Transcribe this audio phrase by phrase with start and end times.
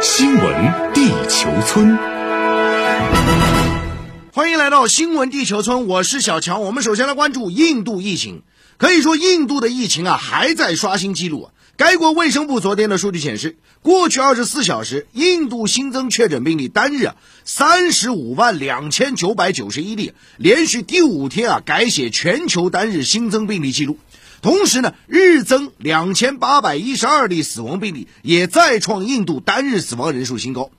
[0.00, 1.98] 新闻地球村，
[4.32, 6.62] 欢迎来到新闻地球村，我是小强。
[6.62, 8.42] 我们首先来关注印度疫情。
[8.76, 11.50] 可以说，印度的疫情啊还在刷新记录。
[11.76, 17.10] 该国卫生部昨天的数据显示，过去二十四小时，印度新增确诊病例单日
[17.44, 23.98] 三十五万两千九百九十一例，连续第五天啊改写全球单日新增病例记录。
[24.40, 30.70] 同时呢，日增两千八百一十二例死亡病例，也再创印度单日死亡人数新高。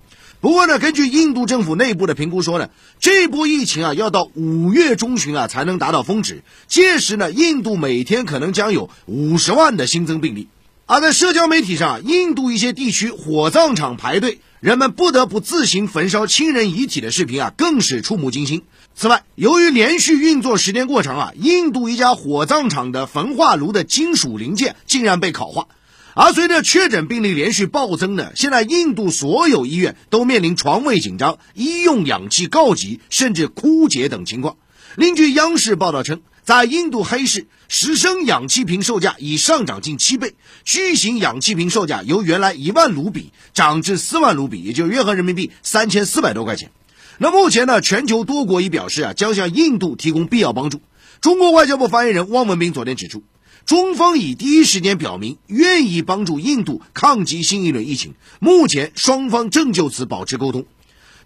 [0.42, 2.70] 不过呢，根据印度政府内部的评估说呢，
[3.02, 10.48] 这波疫情啊要到五月中旬啊才能达到峰值，届时呢，印度每天可能将有五十万的新增病例。
[10.92, 18.64] 而在社交媒体上，印度一些地区火葬场排队，人们不得不自行焚烧亲人遗体的视频啊，更是触目惊心。
[18.96, 25.68] 此外，由于连续运作时间过长啊，印度一家火葬场的焚化炉的金属零件竟然被烤化。
[26.16, 34.58] 而随着确诊病例连续暴增呢，现在印度所有医院都面临床位紧张、医用氧气告急，甚至枯竭等情况。
[34.96, 36.22] 另据央视报道称。
[36.50, 40.34] 在印度黑市，十升氧气瓶售价已上涨近七倍，
[40.66, 46.72] 巨型氧气瓶售价由原来一万卢比涨至四万卢比，也就约合人民币三千四百多块钱。
[47.20, 50.82] 那目前呢，全球多国已表示啊，将向印度提供必要帮助。
[51.22, 53.22] 中国外交部发言人汪文斌昨天指出，
[53.68, 60.66] 中方已第一时间表明愿意帮助印度抗击新一轮疫情，目前双方正就此保持沟通。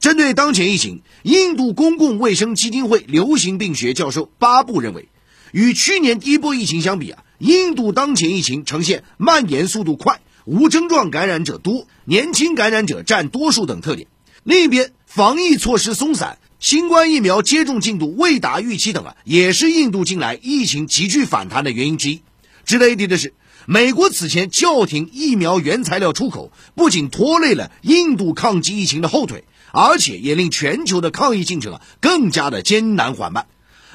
[0.02, 5.08] 针对当前疫情，印度公共卫生基金会流行病学教授巴布认为。
[5.54, 14.08] 与去年第一波疫情相比啊，印度当前疫情呈现蔓延速度快、无症状感染者多、年轻感染者占多数等特点。
[14.44, 22.24] 另一边，防疫措施松散、新冠疫苗接种进度未达预期等啊，也是印度近来疫情急剧反弹的原因之一。
[22.66, 23.36] 值得一提的是，
[23.68, 33.46] 美国此前叫停疫苗原材料出口，不仅拖累了印度抗击疫情的后腿，而且也令全球的抗疫进程啊更加的艰难缓慢。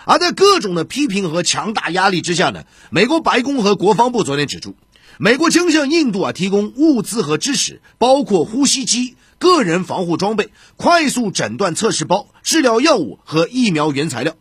[0.09, 4.75] 而在各种的批评和强大压力之下呢，美国白宫和国防部昨天指出，
[5.19, 14.35] 美国将向印度啊提供物资和支持，包括呼吸机、个人防护装备、快速诊断测试包、治疗药物和疫苗原材料。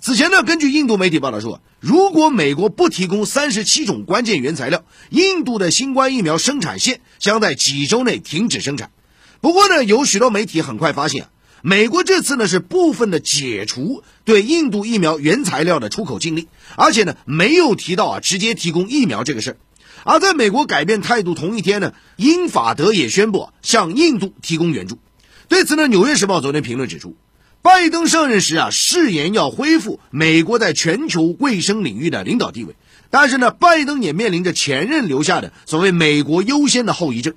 [0.00, 8.90] 此前呢，根据印度媒体报道说，如果美国不提供三十七种关键原材料，印度的新冠疫苗生产线将在几周内停止生产。
[9.40, 11.28] 不过呢，有许多媒体很快发现。
[11.64, 19.56] 美国这次呢是部分的解除对印度疫苗原材料的出口禁令，而且呢没有提到啊直接提供疫苗这个事儿。
[20.02, 24.98] 而在美国改变态度同一天呢，英法德也宣布向印度提供援助。
[25.46, 27.14] 对此呢，《纽约时报》昨天评论指出，
[27.62, 32.74] 拜登上任时啊誓言要恢复美国在全球卫生领域的领导地位，
[33.10, 37.34] 但是呢，拜登也面临着前任留下的所谓“美国优先”的后遗症。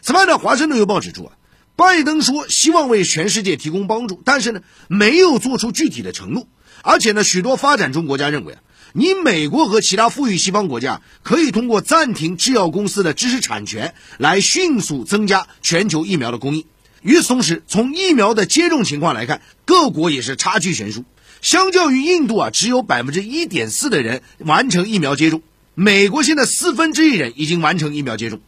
[0.00, 1.37] 此外呢，《华盛顿邮报》指出啊。
[1.78, 6.48] 拜登说希望为全世界提供帮助，但是呢，没有做出具体的承诺。
[6.82, 8.58] 而且呢，许多发展中国家认为啊，
[8.94, 16.64] 你美国和其他富裕西方国家可以通过暂停制药公司的知识产权来迅速增加全球疫苗的供应。
[17.00, 21.04] 与此同时，从疫苗的接种情况来看，各国也是差距悬殊。
[21.42, 25.42] 相较于印度啊，只有百分之一点四的人完成疫苗接种，
[25.76, 28.40] 美国现在四分之一人已经完成疫苗接种。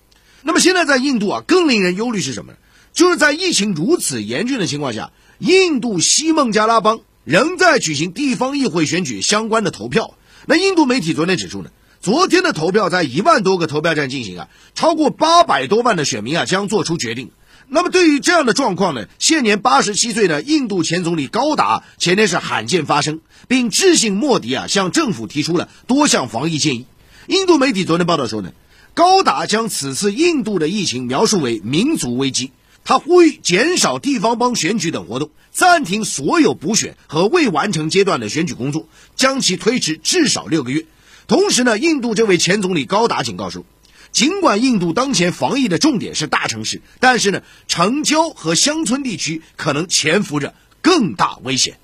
[0.43, 2.59] 那么现在在印度啊，更令人忧虑是什么呢？
[2.93, 10.15] 就是在疫情如此严峻的情况下，印度西孟加拉邦仍在举行地方议会选举相关的投票。
[10.47, 17.31] 那印度媒体昨天指出呢，昨天的投票在一万多个投票站进行啊，超过八百多万的选民啊将做出决定。
[17.69, 26.87] 那么对于这样的状况呢，现年八十七岁的印度前总理高达前天是罕见发声，并致信莫迪啊，向政府提出了多项防疫建议。
[27.29, 28.51] 印度媒体昨天报道说呢，
[28.95, 32.51] 高达将此次印度的疫情描述为民族危机。
[32.85, 40.87] 他呼吁减少地方帮选举等活动，暂停所有补选和未完成阶段的选举工作，将其推迟至少六个月。
[41.29, 43.65] 同时呢，印度这位前总理高达警告说，
[44.11, 51.79] 尽管印度当前防疫的重点是大城市，但是呢，城郊和乡村地区可能潜伏着更大危险。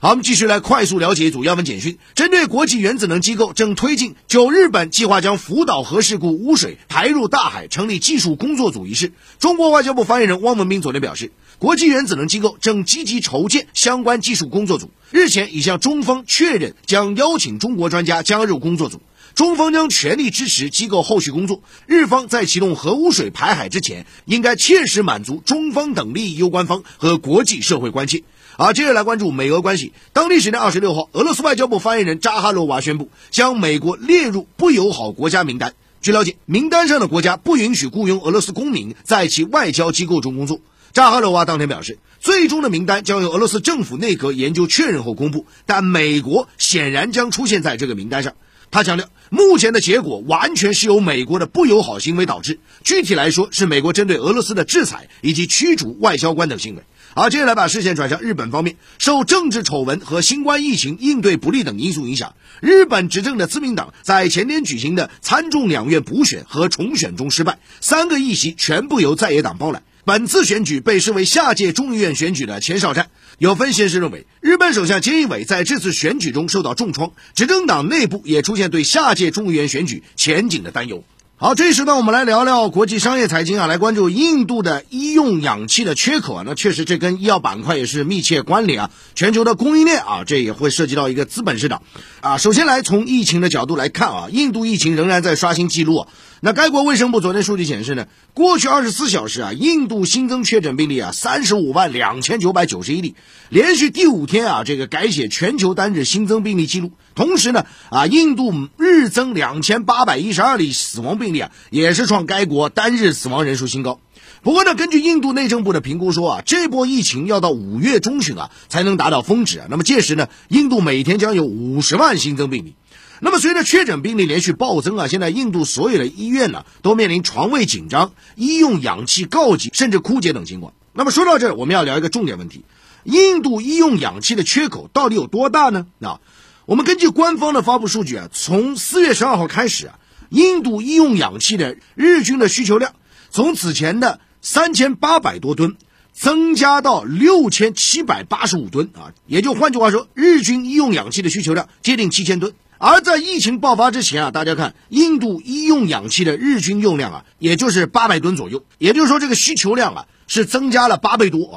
[0.00, 1.98] 好，我们继续来快速了解一组要闻简讯。
[2.14, 19.02] 针对国际原子能机构正推进就日本计划将福岛核事故污水排入大海成立技术工作组一事，中国外交部发言人汪文斌昨天表示，国际原子能机构正积极筹建相关技术工作组，日前已向中方确认将邀请中国专家加入工作组，
[19.34, 21.60] 中方将全力支持机构后续工作。
[21.86, 28.22] 日方在启动核污水排海之前，应该切实满足中方等利益攸关方和国际社会关切。
[28.60, 29.92] 好，接着来关注美俄关系。
[30.12, 40.58] 当地时间二十六号，俄罗斯外交部发言人扎哈罗娃宣布，将美国列入不友好国家名单，据了解，名单上的国家不允许雇佣俄罗斯公民在其外交机构中工作。
[40.92, 48.32] 扎哈罗娃当天表示，最终的名单将由俄罗斯政府内阁研究确认后公布，但美国显然将出现在这个名单上。
[48.72, 56.82] 他强调，目前的结果完全是由美国的不友好行为导致，具体来说是美国针对俄罗斯的制裁以及驱逐外交官等行为。
[57.18, 69.82] 好接下来把视线转向日本方面，受政治丑闻和新冠疫情应对不利等因素影响，日本执政的自民党在前天举行的参众两院补选和重选中失败，三个议席全部由在野党包揽。
[70.04, 73.10] 本次选举被视为下届众议院选举的前哨战。
[73.38, 81.02] 有分析师认为，日本首相菅义伟在这次选举中受到重创，执政党内部也出现对下届众议院选举前景的担忧。
[81.40, 86.42] 好，这时呢，我们来聊聊国际商业财经啊，来关注印度的医用氧气的缺口啊。
[86.44, 88.90] 那确实，这跟医药板块也是密切关联啊。
[89.14, 91.82] 全球的供应链啊，这也会涉及到一个资本市场
[92.22, 92.38] 啊。
[92.38, 96.08] 首先来从疫情的角度来看啊，印度疫情仍然在刷新记录啊。
[96.40, 103.14] 那该国卫生部昨天数据显示呢，过去二十四小时啊，印度新增确诊病例啊三十五万两千九百九十一例，
[103.48, 106.90] 连续第五天啊这个改写全球单日新增病例记录。
[107.18, 113.98] 同时呢啊，印度日增两千八百一十二例死亡病例啊，也是创该国单日死亡人数新高。
[114.44, 119.66] 不过呢，根据印度内政部的评估说啊，这波疫情要到五月中旬啊才能达到峰值啊。
[119.68, 122.76] 那么届时呢，印度每天将有五十万新增病例。
[123.20, 130.72] 那么，随着确诊病例连续暴增啊，现在印度所有的医院呢都面临床位紧张、医用氧气告急甚至枯竭等情况。
[130.92, 132.64] 那么说到这儿，我们要聊一个重点问题：
[133.02, 135.86] 印度医用氧气的缺口到底有多大呢？
[136.00, 136.20] 啊，
[136.68, 139.98] 我们根据官方的发布数据啊，从四月十二号开始啊，
[140.28, 142.92] 印度医用氧气的日均的需求量
[143.30, 145.76] 从此前的三千八百多吨
[146.12, 152.52] 增加到六千七百八十五吨啊，也就换句话说，日均医用氧气的需求量接近七千吨。
[152.76, 161.56] 而在疫情爆发之前啊，大家看印度医用氧气的日均用量啊，也就是八百吨左右，也就是说这个需求量啊是增加了八倍多啊。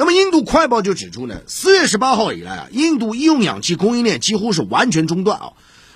[0.00, 5.52] 那么印度快报就指出呢，四月十八号以来啊，印度医用氧气供应链几乎是完全中断啊。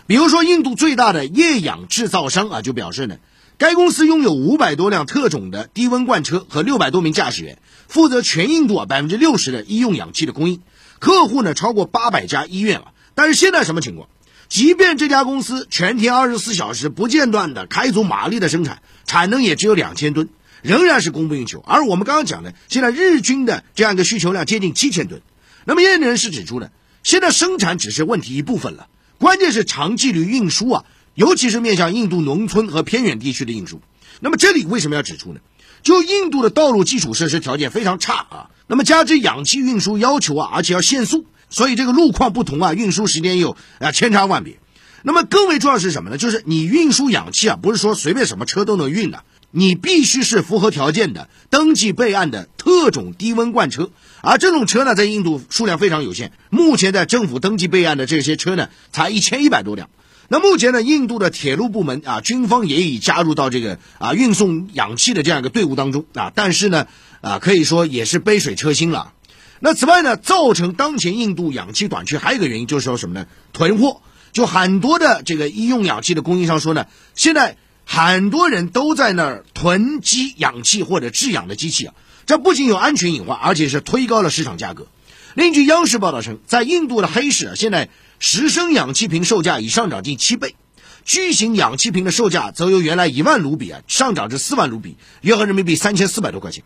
[0.07, 3.17] 比如说印度最大的液氧制造商啊就表示呢，
[3.57, 7.57] 该公司拥有五百多辆特种的低温罐车和六百多名驾驶员，
[7.89, 10.61] 负责全印度啊百分之六十的医用氧气的供应，
[10.99, 12.85] 客户呢超过八百家医院啊。
[13.15, 14.07] 但是现在什么情况？
[14.51, 20.29] 即便这家公司全天二十四小时不间断的开足马力的生产，产能也只有两千吨，
[20.65, 21.63] 仍然是供不应求。
[21.67, 25.21] 而我们刚刚讲的，现在日均的这样一个需求量接近七千吨。
[25.67, 26.71] 那么业内人士指出呢，
[27.03, 28.89] 现在生产只是问题一部分了，
[29.19, 30.85] 关键是长距离运输啊，
[31.15, 33.83] 尤其是面向印度农村和偏远地区的运输。
[34.21, 35.41] 那么这里为什么要指出呢？
[35.83, 41.27] 就印度的道路基础设施条件非常差啊，那么加之氧气运输要求啊，而且要限速。
[41.51, 44.59] 所以这个路况不同啊，运输时间又啊千差万别。
[45.03, 46.17] 那么更为重要是什么呢？
[46.17, 49.25] 就是你运输氧气啊，不是说随便什么车都能运的，
[49.57, 53.91] 你必须是符合条件的、登记备案的特种低温罐车。
[54.21, 59.89] 而这种车呢，在印度数量非常有限，目前在政府登记备案的这些车呢，才一千一百多辆。
[60.27, 66.89] 那目前呢，印度的铁路部门啊，军方也已加入到这个啊运送氧气的这样一个队伍当中啊，但是呢，
[67.21, 69.13] 啊可以说也是杯水车薪了。
[69.61, 73.27] 那此外呢，造成当前印度氧气短缺还有一个原因，就是说什么呢？
[73.53, 74.01] 囤货。
[74.33, 81.95] 就很多的这个医用氧气的供应商说呢，现在很多人都在那儿囤积氧气或者制氧的机器啊，
[82.27, 84.87] 这不仅有安全隐患，而且是推高了市场价格。
[85.35, 90.57] 另据央视报道称，在印度的黑市啊，现在十升氧气瓶售价已上涨近七倍，
[91.05, 96.65] 巨型氧气瓶的售价则由原来一万卢比啊上涨至四万卢比，约合人民币三千四百多块钱。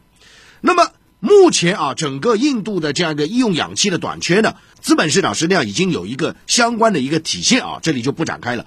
[0.60, 0.90] 那么。
[1.20, 8.66] 目前啊，整个印度的这样一个医用氧气的短缺呢，资本市场实际上已经有一个相关的一个体现啊，这里就不展开了。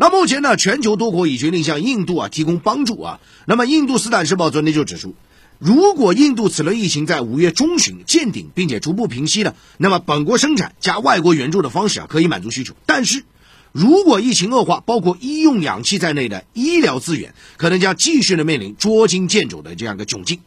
[0.00, 3.18] 那目前呢，全球多国已决定向印度啊提供帮助啊。
[3.46, 5.16] 那么，印度斯坦时报昨天就指出，
[5.58, 12.76] 如果印度此轮疫情在五月中旬见顶，并且逐步平息呢，那么本国生产加外国援助的方式啊，可以满足需求。
[12.86, 13.24] 但是，
[13.72, 20.38] 如果疫情恶化，包括医用氧气在内的医疗资源，可能将继续的面临捉襟见肘的这样一个窘境。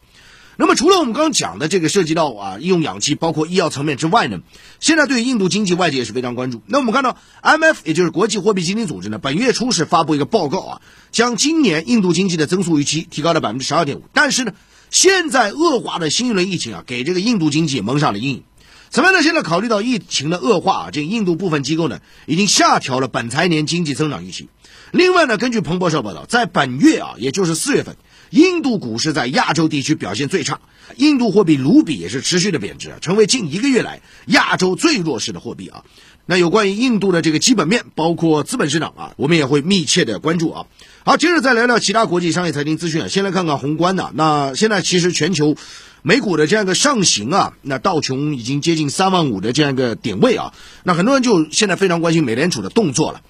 [0.58, 4.42] 那么，除了我们刚刚讲的这个涉及到啊医用氧气，包括医药层面之外呢，
[4.80, 6.62] 现在对印度经济外界也是非常关注。
[6.68, 10.82] 那我们看到，IMF 也就是国际货币基金组织呢，本月初是发布一个报告啊，
[11.12, 14.04] 将今年印度经济的增速预期提高了百分之十二点五。
[14.14, 14.54] 但是呢，
[14.92, 18.44] 现在恶化的新一轮疫情啊，给这个印度经济蒙上了阴影。
[18.92, 24.50] 此外呢，现在考虑到疫情的恶化啊，这印度部分机构呢已经下调了本财年经济增长预期。
[24.92, 27.96] 另外呢，根据彭博社报道，在本月啊，也就是四月份。
[28.32, 30.60] 印度股市在亚洲地区表现最差，
[30.96, 35.84] 印度货币卢比也是持续的贬值，成为近一个月来亚洲最弱势的货币啊。
[36.26, 40.66] 那有关于印度的这个基本面，包括资本市场啊，我们也会密切的关注啊。
[41.04, 43.08] 好，接着再聊聊其他国际商业财经资讯啊。
[43.10, 45.58] 先来看看宏观的，那现在其实全球
[46.02, 53.22] 美股的这样一个上行啊，那道琼已经接近三万五的这样一个点位啊，那很多人就现在非常关心美联储的动作了。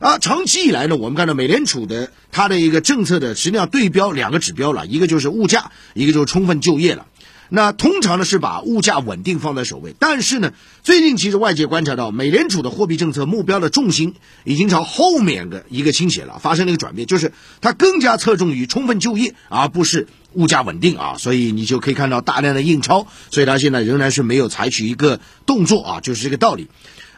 [0.00, 7.06] 啊，长期以来呢，我们看到美联储的它的一个政策的实际上对标两个指标了，一个就是物价，一个就是充分就业了。
[7.50, 14.14] 那通常呢是把物价稳定放在首位，但是呢，最近其实外界观察到，美联储的货币政策目标的重心
[14.44, 21.16] 已经朝后面的一个倾斜了，发生了一个转变，就是它更加侧重于充分就业，而不是物价稳定啊。
[21.18, 26.68] 所以你就可以看到大量的印钞，所以它现在仍然是没有采取一个动作啊，就是这个道理。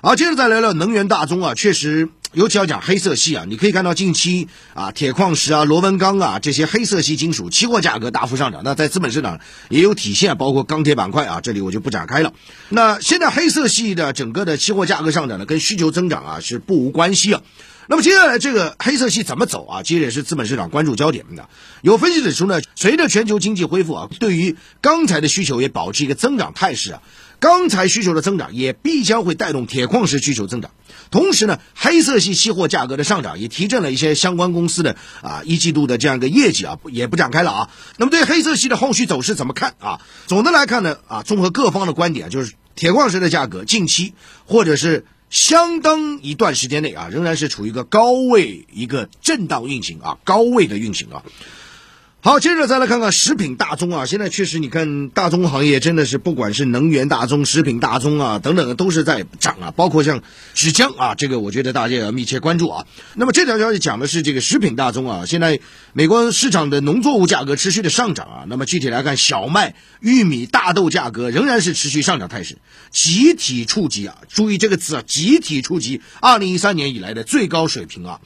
[0.01, 2.09] 好，接着再聊聊能源大宗啊，确实。
[2.33, 8.63] 尤其要讲黑色系啊，你可以看到近期啊，铁矿石啊、螺纹钢啊这些黑色系金属期货价格大幅上涨。
[8.65, 12.33] 那在资本市场也有体现，包括钢铁板块啊，这里我就不展开了。
[12.71, 17.43] 那现在黑色系的整个的期货价格上涨呢，跟需求增长啊是不无关系啊。
[17.89, 19.83] 那么接下来这个黑色系怎么走啊？
[19.83, 21.49] 其实也是资本市场关注焦点的。
[21.83, 27.03] 有分析指出呢，随着全球经济恢复啊，对于钢材的需求也保持一个增长态势啊。
[27.43, 30.71] 钢材需求的增长也必将会带动铁矿石需求增长。
[31.11, 37.71] 同时呢，黑色系期货价格的上涨也提振了一些相关公司的啊一季度的这样一个业绩啊，也不展开了啊。
[37.97, 40.01] 那么对黑色系的后续走势怎么看啊？
[40.29, 44.15] 总的来看呢，啊，综合各方的观点，就是铁矿石的价格近期
[44.47, 51.25] 或者是相当一段时间内啊，仍然是处于一个高位一个震荡运行啊，高位的运行啊。
[52.25, 60.23] 好，接着再来看看食品大宗啊，现在确实你看大宗行业真的是不管是能源大宗、食品大宗啊等等都是在涨啊，包括像
[60.55, 62.87] 纸浆啊，这个我觉得大家也要密切关注啊。
[63.17, 65.59] 那么这条消息讲的是这个食品大宗啊，现在
[65.95, 72.59] 美国市场的农作物价格持续的上涨啊，那么具体来看，小麦、玉米、大豆价格仍然是持续上涨态势，
[72.93, 78.21] 集体触及啊，注意这个词啊，集体触及二零一三年以来的最高水平啊。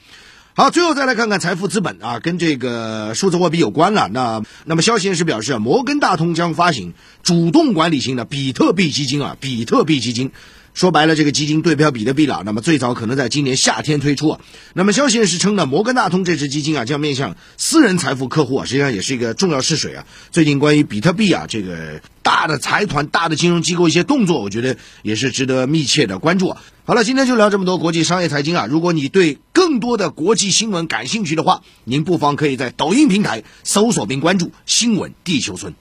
[0.59, 4.09] 好，最后再来看看财富资本啊，跟这个数字货币有关了。
[4.09, 10.31] 那那么消息人士表示，摩根大通将发行主动管理型的比特币基金啊，比特币基金。
[10.77, 12.43] 说白了，这个基金对标比特币了。
[12.45, 14.41] 那么最早可能在今年夏天推出啊。
[14.75, 20.05] 那么消息人士称呢，摩根大通这支基金啊，将面向私人财富客户啊，实际上也是一个重要试水啊。
[20.33, 26.55] 最近关于比特币啊，这个大的财团、大的金融机构一些动作，我觉得也是值得密切的关注。
[26.85, 28.67] 好了，今天就聊这么多国际商业财经啊。
[28.69, 35.75] 如果你对更多的国际新闻感兴趣的话，您不妨可以在抖音平台搜索并关注“新闻地球村”。